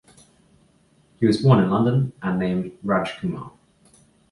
[1.19, 3.51] He was born in London and named Rajkumar.